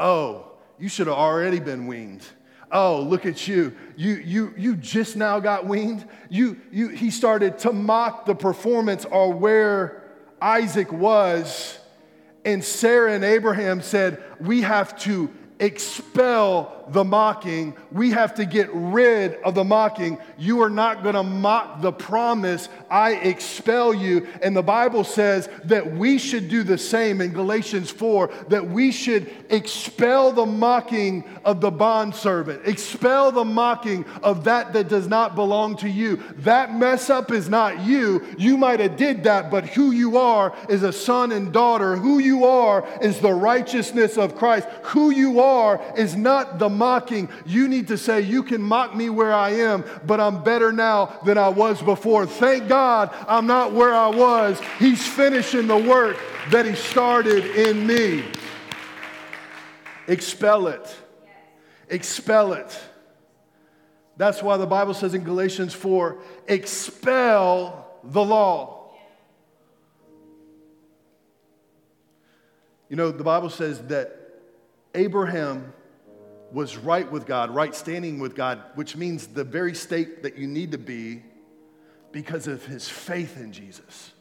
[0.01, 2.25] Oh, you should have already been weaned.
[2.71, 3.75] Oh, look at you.
[3.95, 6.07] You, you, you just now got weaned.
[6.27, 10.03] You, you, he started to mock the performance or where
[10.41, 11.77] Isaac was.
[12.43, 17.75] And Sarah and Abraham said, We have to expel the mocking.
[17.91, 20.17] We have to get rid of the mocking.
[20.37, 22.69] You are not going to mock the promise.
[22.89, 24.27] I expel you.
[24.41, 28.91] And the Bible says that we should do the same in Galatians 4 that we
[28.91, 35.35] should expel the mocking of the bondservant, expel the mocking of that that does not
[35.35, 36.17] belong to you.
[36.37, 38.25] That mess up is not you.
[38.37, 41.95] You might have did that, but who you are is a son and daughter.
[41.95, 44.67] Who you are is the righteousness of Christ.
[44.83, 47.29] Who you are is not the mocking.
[47.45, 51.19] You need to say, You can mock me where I am, but I'm better now
[51.25, 52.25] than I was before.
[52.25, 54.59] Thank God I'm not where I was.
[54.79, 56.17] He's finishing the work
[56.49, 58.23] that He started in me.
[60.07, 60.97] Expel it.
[61.89, 62.79] Expel it.
[64.17, 68.91] That's why the Bible says in Galatians 4 expel the law.
[72.89, 74.15] You know, the Bible says that
[74.93, 75.73] Abraham
[76.51, 80.47] was right with God, right standing with God, which means the very state that you
[80.47, 81.23] need to be
[82.11, 84.11] because of his faith in Jesus.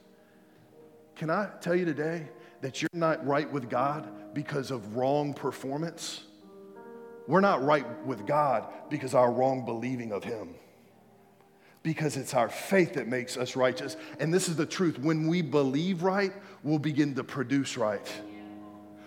[1.17, 2.29] Can I tell you today
[2.61, 6.23] that you're not right with God because of wrong performance?
[7.27, 10.55] We're not right with God because our wrong believing of him.
[11.83, 13.97] Because it's our faith that makes us righteous.
[14.19, 14.99] And this is the truth.
[14.99, 18.07] When we believe right, we'll begin to produce right.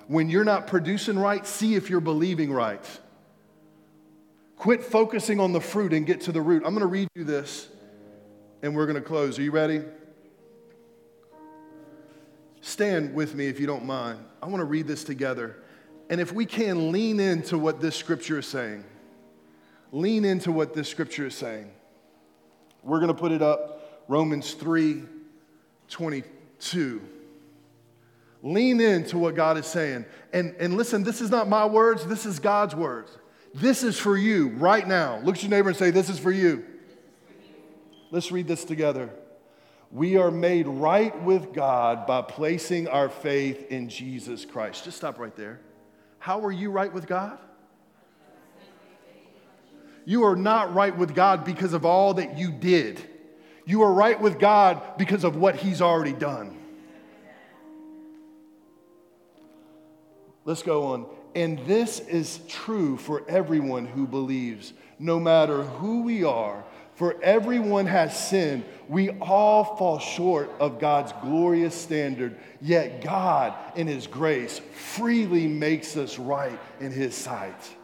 [0.08, 2.84] When you're not producing right, see if you're believing right.
[4.63, 6.63] Quit focusing on the fruit and get to the root.
[6.65, 7.67] I'm going to read you this
[8.62, 9.38] and we're going to close.
[9.38, 9.82] Are you ready?
[12.62, 14.19] Stand with me if you don't mind.
[14.41, 15.58] I want to read this together.
[16.10, 18.86] And if we can lean into what this scripture is saying,
[19.91, 21.69] lean into what this scripture is saying.
[22.84, 25.04] We're going to put it up Romans 3
[25.89, 27.02] 22.
[28.43, 30.06] Lean into what God is saying.
[30.32, 33.17] And, and listen, this is not my words, this is God's words.
[33.54, 35.20] This is for you right now.
[35.24, 36.66] Look at your neighbor and say, This is for you.
[38.10, 39.10] Let's read this together.
[39.92, 44.86] We are made right with God by placing our faith in Jesus Christ.
[44.86, 45.60] Just stop right there.
[46.18, 47.38] How are you right with God?
[50.06, 53.02] You are not right with God because of all that you did.
[53.66, 56.58] You are right with God because of what He's already done.
[60.44, 61.06] Let's go on.
[61.36, 66.63] And this is true for everyone who believes, no matter who we are.
[66.96, 68.63] For everyone has sinned.
[68.88, 72.38] We all fall short of God's glorious standard.
[72.62, 77.76] Yet God, in His grace, freely makes us right in His sight.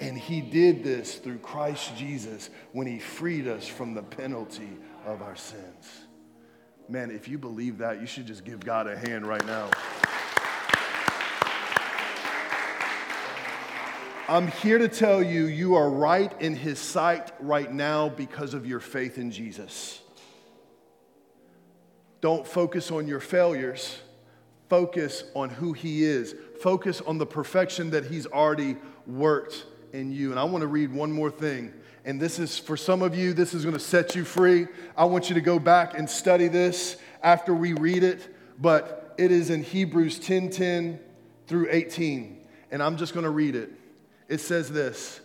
[0.00, 4.76] And He did this through Christ Jesus when He freed us from the penalty
[5.06, 6.06] of our sins.
[6.88, 9.70] Man, if you believe that, you should just give God a hand right now.
[14.30, 18.66] I'm here to tell you, you are right in his sight right now because of
[18.66, 20.02] your faith in Jesus.
[22.20, 23.98] Don't focus on your failures,
[24.68, 29.64] focus on who he is, focus on the perfection that he's already worked
[29.94, 30.30] in you.
[30.30, 31.72] And I want to read one more thing.
[32.04, 34.66] And this is for some of you, this is going to set you free.
[34.94, 39.32] I want you to go back and study this after we read it, but it
[39.32, 41.00] is in Hebrews 10 10
[41.46, 42.44] through 18.
[42.70, 43.77] And I'm just going to read it
[44.28, 45.20] it says this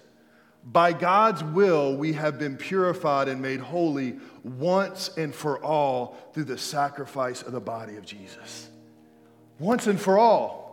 [0.64, 6.46] By God's will, we have been purified and made holy once and for all through
[6.46, 8.70] the sacrifice of the body of Jesus.
[9.60, 10.64] Once and for all.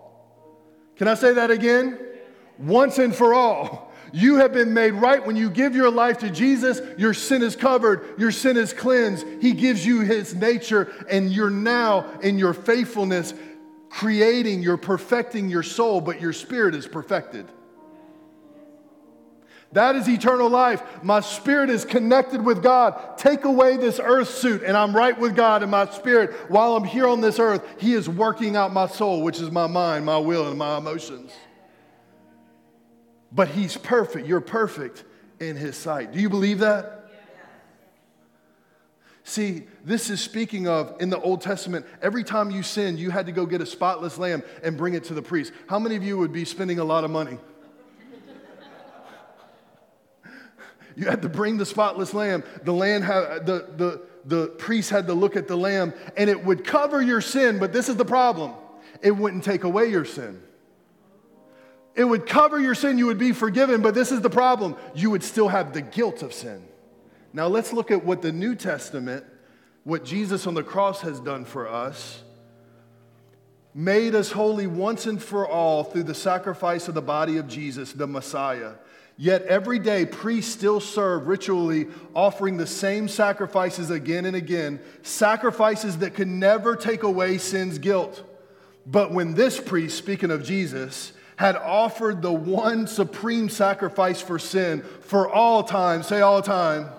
[0.97, 1.99] Can I say that again?
[2.59, 3.91] Once and for all.
[4.13, 6.81] You have been made right when you give your life to Jesus.
[6.99, 9.25] Your sin is covered, your sin is cleansed.
[9.41, 13.35] He gives you his nature, and you're now in your faithfulness
[13.89, 17.47] creating, you're perfecting your soul, but your spirit is perfected.
[19.73, 20.83] That is eternal life.
[21.03, 23.17] My spirit is connected with God.
[23.17, 26.33] Take away this earth suit, and I'm right with God in my spirit.
[26.51, 29.69] While I'm here on this earth, He is working out my soul, which is my
[29.69, 31.33] mind, my will, and my emotions.
[33.31, 34.27] But He's perfect.
[34.27, 35.05] You're perfect
[35.39, 36.13] in His sight.
[36.13, 36.97] Do you believe that?
[39.23, 43.27] See, this is speaking of in the Old Testament, every time you sinned, you had
[43.27, 45.53] to go get a spotless lamb and bring it to the priest.
[45.69, 47.39] How many of you would be spending a lot of money?
[51.01, 52.45] You had to bring the spotless lamb.
[52.63, 56.45] The, land had, the, the, the priest had to look at the lamb, and it
[56.45, 58.53] would cover your sin, but this is the problem
[59.01, 60.43] it wouldn't take away your sin.
[61.95, 65.09] It would cover your sin, you would be forgiven, but this is the problem you
[65.09, 66.63] would still have the guilt of sin.
[67.33, 69.25] Now let's look at what the New Testament,
[69.85, 72.23] what Jesus on the cross has done for us.
[73.75, 77.95] Made us holy once and for all through the sacrifice of the body of Jesus,
[77.95, 78.73] the Messiah.
[79.17, 85.99] Yet every day, priests still serve ritually, offering the same sacrifices again and again, sacrifices
[85.99, 88.23] that could never take away sin's guilt.
[88.87, 94.83] But when this priest, speaking of Jesus, had offered the one supreme sacrifice for sin
[95.01, 96.91] for all time, say all time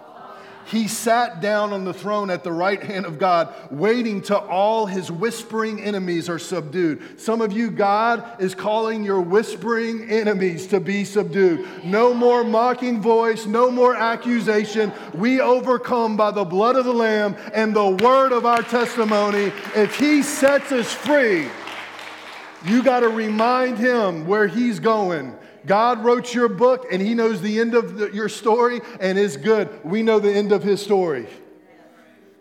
[0.66, 4.86] he sat down on the throne at the right hand of God, waiting till all
[4.86, 7.20] his whispering enemies are subdued.
[7.20, 11.68] Some of you, God is calling your whispering enemies to be subdued.
[11.84, 14.92] No more mocking voice, no more accusation.
[15.14, 19.52] We overcome by the blood of the Lamb and the word of our testimony.
[19.76, 21.48] If he sets us free,
[22.66, 25.36] you got to remind him where he's going.
[25.66, 29.38] God wrote your book and He knows the end of the, your story and it's
[29.38, 29.70] good.
[29.84, 31.28] We know the end of His story.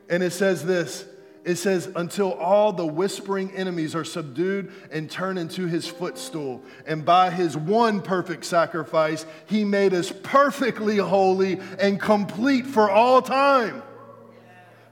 [0.08, 1.06] And it says this
[1.42, 6.62] it says, until all the whispering enemies are subdued and turn into His footstool.
[6.86, 13.22] And by His one perfect sacrifice, He made us perfectly holy and complete for all
[13.22, 13.82] time.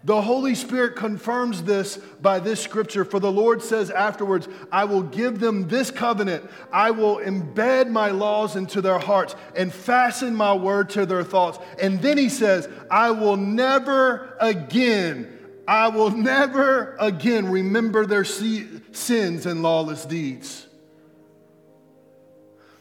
[0.04, 3.04] The Holy Spirit confirms this by this scripture.
[3.04, 6.48] For the Lord says afterwards, I will give them this covenant.
[6.72, 11.58] I will embed my laws into their hearts and fasten my word to their thoughts.
[11.82, 15.36] And then he says, I will never again,
[15.66, 20.66] I will never again remember their sins and lawless deeds.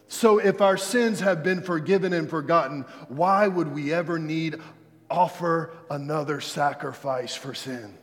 [0.09, 4.55] So, if our sins have been forgiven and forgotten, why would we ever need
[5.09, 7.97] offer another sacrifice for sin?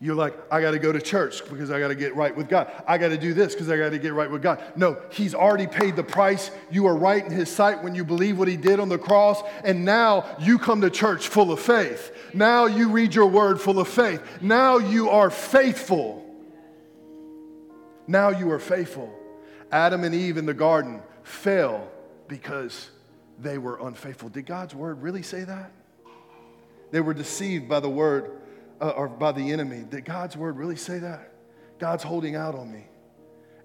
[0.00, 2.48] You're like, I got to go to church because I got to get right with
[2.48, 2.70] God.
[2.86, 4.62] I got to do this because I got to get right with God.
[4.76, 6.52] No, He's already paid the price.
[6.70, 9.42] You are right in His sight when you believe what He did on the cross.
[9.64, 12.12] And now you come to church full of faith.
[12.32, 14.22] Now you read your word full of faith.
[14.40, 16.24] Now you are faithful.
[18.06, 19.12] Now you are faithful.
[19.72, 21.88] Adam and Eve in the garden fell
[22.28, 22.88] because
[23.40, 24.28] they were unfaithful.
[24.28, 25.72] Did God's word really say that?
[26.90, 28.40] They were deceived by the word
[28.80, 29.84] uh, or by the enemy.
[29.88, 31.32] Did God's word really say that?
[31.78, 32.86] God's holding out on me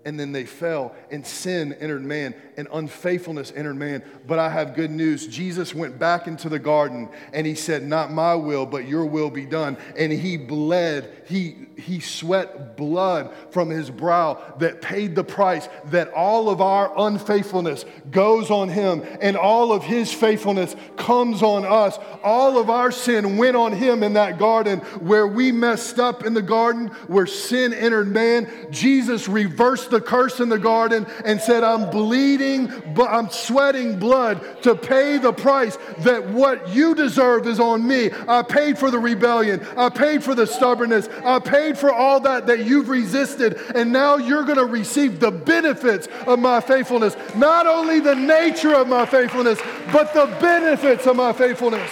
[0.06, 4.04] and then they fell, and sin entered man, and unfaithfulness entered man.
[4.28, 5.28] But I have good news.
[5.28, 9.30] Jesus went back into the garden and he said, Not my will, but your will
[9.30, 9.78] be done.
[9.98, 16.10] And he bled, he, he sweat blood from his brow that paid the price that
[16.10, 21.98] all of our unfaithfulness goes on him, and all of his faithfulness comes on us.
[22.24, 26.34] All of our sin went on him in that garden where we messed up in
[26.34, 28.52] the garden, where sin entered man.
[28.70, 34.62] Jesus reversed the curse in the garden and said, I'm bleeding, but I'm sweating blood
[34.64, 38.10] to pay the price that what you deserve is on me.
[38.28, 39.66] I paid for the rebellion.
[39.78, 41.08] I paid for the stubbornness.
[41.24, 43.54] I paid for all that that you've resisted.
[43.76, 47.16] And now you're going to receive the benefits of my faithfulness.
[47.36, 49.60] Not only the nature of my faithfulness,
[49.92, 51.92] but the benefits of my faithfulness.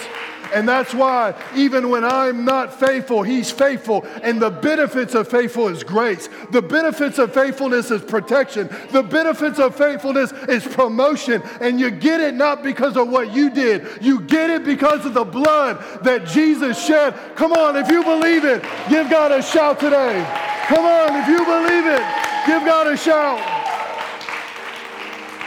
[0.52, 4.04] And that's why, even when I'm not faithful, He's faithful.
[4.22, 6.28] And the benefits of faithful is grace.
[6.50, 8.68] The benefits of faithfulness is protection.
[8.90, 11.42] The benefits of faithfulness is promotion.
[11.60, 15.14] And you get it not because of what you did, you get it because of
[15.14, 17.14] the blood that Jesus shed.
[17.36, 20.24] Come on, if you believe it, give God a shout today.
[20.66, 22.02] Come on, if you believe it,
[22.46, 23.38] give God a shout.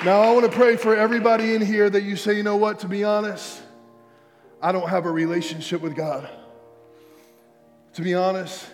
[0.03, 2.80] Now, I want to pray for everybody in here that you say, you know what,
[2.80, 3.62] to be honest,
[4.66, 6.28] I don't have a relationship with God.
[7.93, 8.66] To be honest,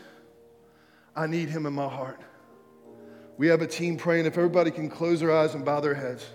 [1.14, 2.22] I need Him in my heart.
[3.38, 4.26] We have a team praying.
[4.26, 6.26] If everybody can close their eyes and bow their heads,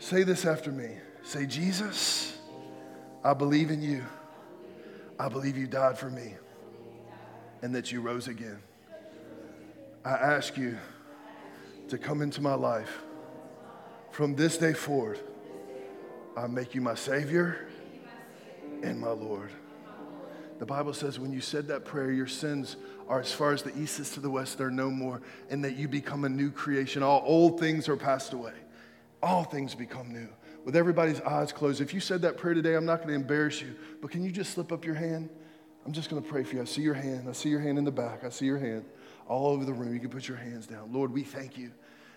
[0.00, 0.96] say this after me.
[1.22, 2.36] Say, Jesus,
[3.22, 4.04] I believe in you.
[5.16, 6.34] I believe you died for me
[7.62, 8.58] and that you rose again.
[10.04, 10.78] I ask you
[11.90, 13.02] to come into my life
[14.10, 15.20] from this day forward.
[16.36, 17.66] I make you my Savior
[18.82, 19.50] and my Lord.
[20.58, 22.76] The Bible says when you said that prayer, your sins
[23.08, 25.76] are as far as the east is to the west, they're no more, and that
[25.76, 27.02] you become a new creation.
[27.02, 28.52] All old things are passed away,
[29.22, 30.28] all things become new.
[30.64, 33.62] With everybody's eyes closed, if you said that prayer today, I'm not going to embarrass
[33.62, 35.30] you, but can you just slip up your hand?
[35.86, 36.62] I'm just going to pray for you.
[36.62, 37.26] I see your hand.
[37.26, 38.22] I see your hand in the back.
[38.22, 38.84] I see your hand
[39.26, 39.94] all over the room.
[39.94, 40.92] You can put your hands down.
[40.92, 41.72] Lord, we thank you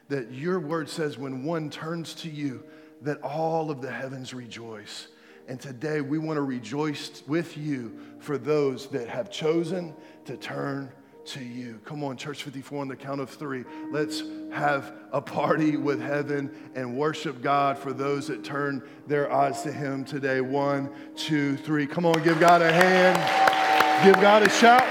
[0.09, 2.64] that your word says when one turns to you,
[3.04, 5.08] that all of the heavens rejoice.
[5.47, 9.93] And today we want to rejoice with you for those that have chosen
[10.26, 10.91] to turn
[11.26, 11.80] to you.
[11.86, 13.64] Come on, Church 54, on the count of three.
[13.91, 19.62] Let's have a party with heaven and worship God for those that turn their eyes
[19.64, 20.41] to Him today.
[20.41, 21.88] One, two, three.
[21.88, 24.84] Come on, give God a hand, give God a shout.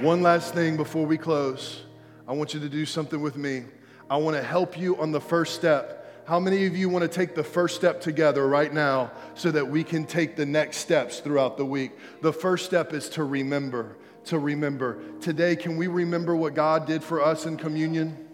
[0.00, 1.82] One last thing before we close.
[2.28, 3.64] I want you to do something with me.
[4.10, 6.24] I want to help you on the first step.
[6.26, 9.68] How many of you want to take the first step together right now so that
[9.68, 11.92] we can take the next steps throughout the week?
[12.22, 13.96] The first step is to remember.
[14.26, 14.98] To remember.
[15.20, 18.26] Today, can we remember what God did for us in communion?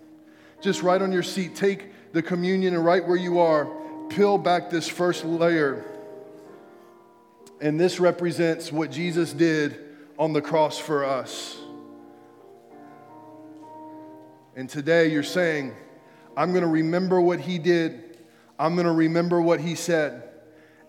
[0.63, 3.69] Just right on your seat, take the communion and right where you are,
[4.09, 5.85] peel back this first layer.
[7.61, 9.79] And this represents what Jesus did
[10.19, 11.62] on the cross for us.
[14.55, 15.75] And today you're saying,
[16.37, 18.19] I'm going to remember what he did.
[18.59, 20.29] I'm going to remember what he said.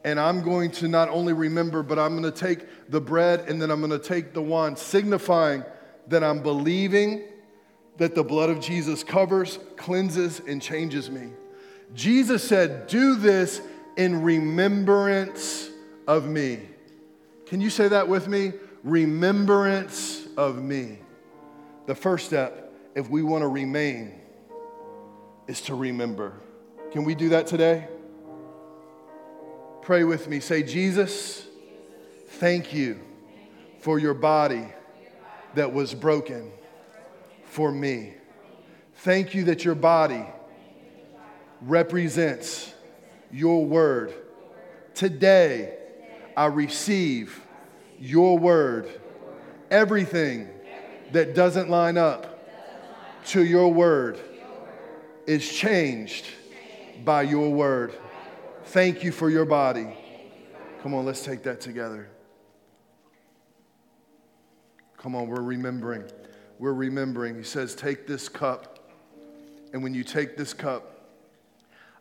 [0.03, 3.61] And I'm going to not only remember, but I'm going to take the bread and
[3.61, 5.64] then I'm going to take the wine, signifying
[6.07, 7.24] that I'm believing
[7.97, 11.30] that the blood of Jesus covers, cleanses, and changes me.
[11.93, 13.61] Jesus said, Do this
[13.95, 15.70] in remembrance
[16.07, 16.59] of me.
[17.45, 18.53] Can you say that with me?
[18.84, 20.97] Remembrance of me.
[21.86, 22.62] The first step
[22.96, 24.20] if we want to remain,
[25.48, 26.34] is to remember.
[26.91, 27.88] Can we do that today?
[29.82, 30.39] Pray with me.
[30.39, 31.46] Say, Jesus,
[32.28, 33.00] thank you
[33.80, 34.66] for your body
[35.56, 36.52] that was broken
[37.44, 38.14] for me.
[38.98, 40.26] Thank you that your body
[41.62, 42.74] represents
[43.32, 44.14] your word.
[44.94, 45.78] Today,
[46.38, 47.41] I receive
[48.00, 48.88] your word.
[49.72, 50.48] Everything
[51.12, 52.32] that doesn't line up
[53.28, 54.19] to your word
[55.26, 56.26] is changed
[57.03, 57.93] by your word.
[58.65, 59.88] Thank you for your body.
[60.82, 62.09] Come on, let's take that together.
[64.97, 66.03] Come on, we're remembering.
[66.59, 67.36] We're remembering.
[67.36, 68.80] He says, Take this cup.
[69.74, 71.09] And when you take this cup,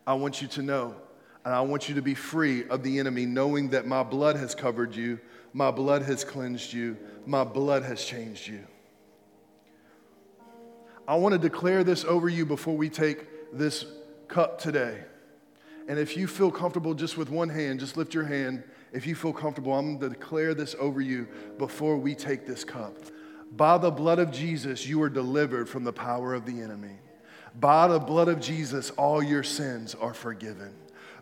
[0.05, 0.95] I want you to know,
[1.43, 4.53] and I want you to be free of the enemy, knowing that my blood has
[4.53, 5.19] covered you,
[5.53, 8.63] my blood has cleansed you, my blood has changed you.
[11.07, 13.85] I want to declare this over you before we take this
[14.27, 14.99] cup today.
[15.87, 18.63] And if you feel comfortable just with one hand, just lift your hand.
[18.93, 21.27] If you feel comfortable, I'm going to declare this over you
[21.57, 22.95] before we take this cup.
[23.51, 26.97] By the blood of Jesus, you are delivered from the power of the enemy.
[27.59, 30.73] By the blood of Jesus, all your sins are forgiven.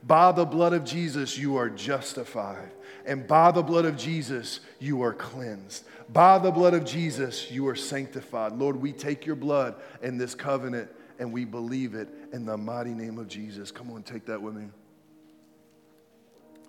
[0.03, 2.71] By the blood of Jesus, you are justified.
[3.05, 5.83] And by the blood of Jesus, you are cleansed.
[6.09, 8.53] By the blood of Jesus, you are sanctified.
[8.53, 10.89] Lord, we take your blood in this covenant
[11.19, 13.71] and we believe it in the mighty name of Jesus.
[13.71, 14.65] Come on, take that with me.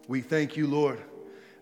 [0.09, 1.01] We thank you, Lord,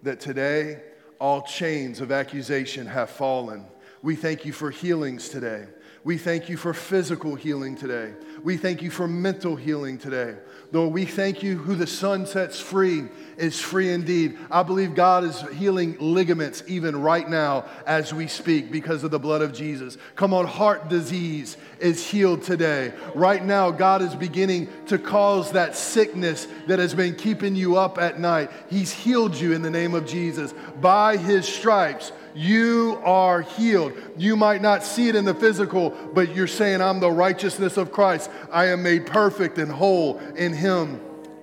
[0.03, 0.81] that today
[1.19, 3.65] all chains of accusation have fallen.
[4.03, 5.67] We thank you for healings today.
[6.03, 8.15] We thank you for physical healing today.
[8.43, 10.37] We thank you for mental healing today.
[10.73, 14.39] Lord, we thank you who the Son sets free is free indeed.
[14.51, 19.19] I believe God is healing ligaments even right now as we speak because of the
[19.19, 19.99] blood of Jesus.
[20.15, 22.93] Come on, heart disease is healed today.
[23.17, 27.99] Right now, God is beginning to cause that sickness that has been keeping you up
[27.99, 28.51] at night.
[28.69, 30.55] He's healed you in the name of Jesus.
[30.81, 33.93] By his stripes, you are healed.
[34.17, 37.93] You might not see it in the physical, but you're saying, I'm the righteousness of
[37.93, 38.31] Christ.
[38.51, 41.01] I am made perfect and whole in Him.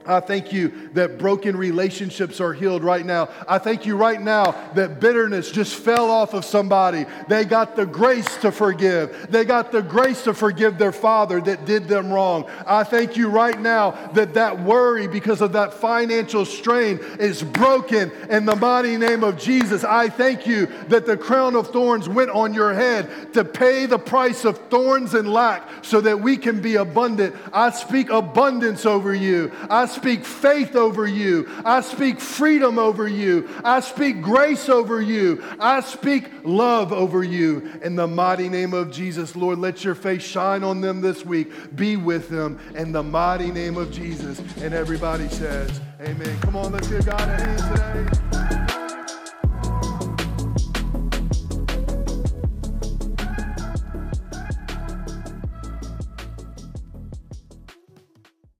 [0.07, 3.29] I thank you that broken relationships are healed right now.
[3.47, 7.05] I thank you right now that bitterness just fell off of somebody.
[7.27, 9.27] They got the grace to forgive.
[9.29, 12.49] They got the grace to forgive their father that did them wrong.
[12.65, 18.11] I thank you right now that that worry because of that financial strain is broken
[18.29, 19.83] in the mighty name of Jesus.
[19.83, 23.99] I thank you that the crown of thorns went on your head to pay the
[23.99, 27.35] price of thorns and lack so that we can be abundant.
[27.53, 29.51] I speak abundance over you.
[29.69, 31.49] I speak faith over you.
[31.65, 33.49] I speak freedom over you.
[33.63, 35.43] I speak grace over you.
[35.59, 37.71] I speak love over you.
[37.81, 41.75] In the mighty name of Jesus, Lord, let your face shine on them this week.
[41.75, 44.39] Be with them in the mighty name of Jesus.
[44.61, 46.39] And everybody says, Amen.
[46.41, 48.76] Come on, let's give God a hand today.